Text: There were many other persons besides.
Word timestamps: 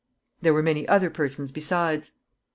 There 0.41 0.55
were 0.55 0.63
many 0.63 0.87
other 0.87 1.11
persons 1.11 1.51
besides. 1.51 2.09